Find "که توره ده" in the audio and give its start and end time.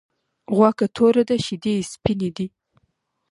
0.79-1.37